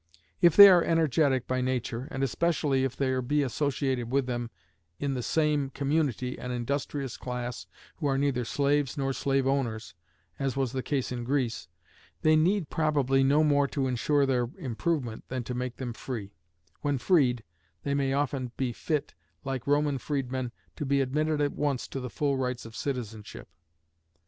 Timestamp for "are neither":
8.07-8.43